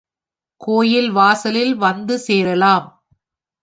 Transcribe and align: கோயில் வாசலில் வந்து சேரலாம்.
கோயில் 0.61 1.11
வாசலில் 1.11 1.75
வந்து 1.77 2.17
சேரலாம். 2.19 2.87